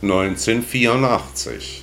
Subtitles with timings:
[0.00, 1.82] 1984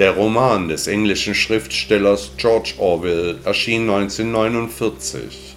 [0.00, 5.54] Der Roman des englischen Schriftstellers George Orwell erschien 1949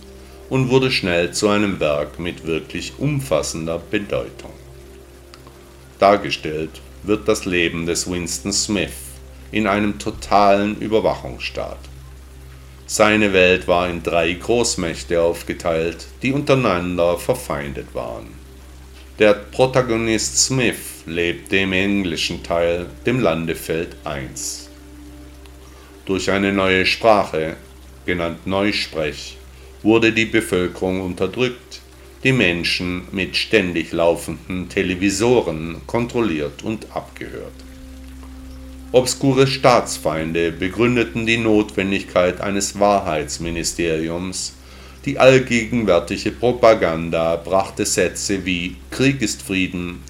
[0.52, 4.54] und wurde schnell zu einem Werk mit wirklich umfassender Bedeutung.
[5.98, 8.94] Dargestellt wird das Leben des Winston Smith
[9.52, 11.80] in einem totalen Überwachungsstaat.
[12.86, 18.47] Seine Welt war in drei Großmächte aufgeteilt, die untereinander verfeindet waren.
[19.20, 24.70] Der Protagonist Smith lebte im englischen Teil, dem Landefeld 1.
[26.06, 27.56] Durch eine neue Sprache,
[28.06, 29.38] genannt Neusprech,
[29.82, 31.82] wurde die Bevölkerung unterdrückt,
[32.24, 37.56] die Menschen mit ständig laufenden Televisoren kontrolliert und abgehört.
[38.92, 44.54] Obskure Staatsfeinde begründeten die Notwendigkeit eines Wahrheitsministeriums,
[45.08, 50.04] die allgegenwärtige Propaganda brachte Sätze wie Krieg ist Frieden,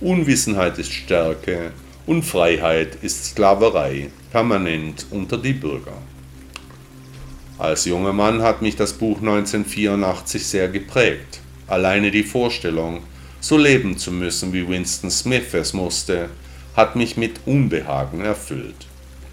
[0.00, 1.72] Unwissenheit ist Stärke
[2.06, 6.00] und Freiheit ist Sklaverei permanent unter die Bürger.
[7.58, 11.40] Als junger Mann hat mich das Buch 1984 sehr geprägt.
[11.66, 13.02] Alleine die Vorstellung,
[13.40, 16.28] so leben zu müssen, wie Winston Smith es musste,
[16.76, 18.86] hat mich mit Unbehagen erfüllt.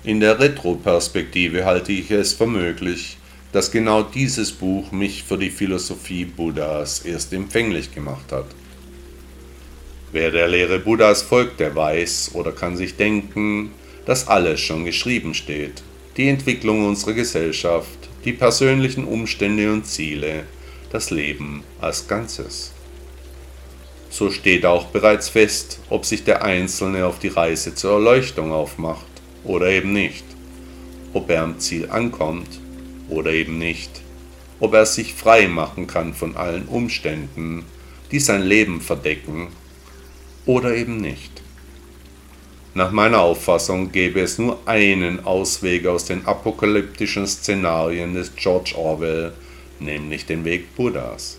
[0.04, 3.18] In der Retroperspektive halte ich es für möglich,
[3.52, 8.46] dass genau dieses Buch mich für die Philosophie Buddhas erst empfänglich gemacht hat.
[10.14, 13.72] Wer der Lehre Buddhas folgt, der weiß oder kann sich denken,
[14.06, 15.84] dass alles schon geschrieben steht.
[16.18, 20.44] Die Entwicklung unserer Gesellschaft, die persönlichen Umstände und Ziele,
[20.92, 22.72] das Leben als Ganzes.
[24.10, 29.06] So steht auch bereits fest, ob sich der Einzelne auf die Reise zur Erleuchtung aufmacht
[29.46, 30.26] oder eben nicht,
[31.14, 32.60] ob er am Ziel ankommt
[33.12, 34.02] oder eben nicht,
[34.60, 37.66] ob er sich frei machen kann von allen Umständen,
[38.12, 39.50] die sein Leben verdecken
[40.46, 41.42] oder eben nicht.
[42.74, 49.34] Nach meiner Auffassung gäbe es nur einen Ausweg aus den apokalyptischen Szenarien des George Orwell,
[49.80, 51.38] nämlich den Weg Buddhas.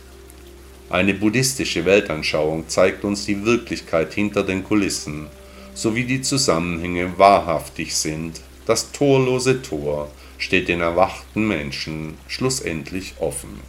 [0.91, 5.27] Eine buddhistische Weltanschauung zeigt uns die Wirklichkeit hinter den Kulissen,
[5.73, 8.43] sowie die Zusammenhänge wahrhaftig sind.
[8.67, 13.61] Das torlose Tor steht den erwachten Menschen schlussendlich offen.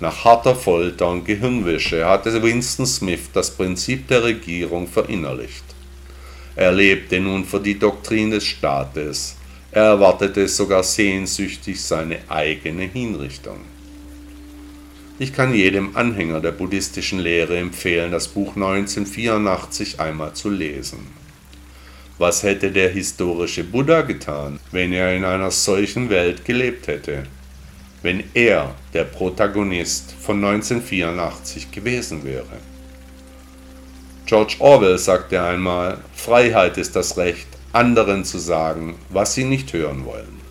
[0.00, 5.64] Nach harter Folter und Gehirnwäsche hatte Winston Smith das Prinzip der Regierung verinnerlicht.
[6.56, 9.36] Er lebte nun für die Doktrin des Staates,
[9.70, 13.60] er erwartete sogar sehnsüchtig seine eigene Hinrichtung.
[15.18, 21.21] Ich kann jedem Anhänger der buddhistischen Lehre empfehlen, das Buch 1984 einmal zu lesen.
[22.18, 27.24] Was hätte der historische Buddha getan, wenn er in einer solchen Welt gelebt hätte?
[28.02, 32.58] Wenn er der Protagonist von 1984 gewesen wäre?
[34.26, 40.04] George Orwell sagte einmal, Freiheit ist das Recht, anderen zu sagen, was sie nicht hören
[40.04, 40.41] wollen.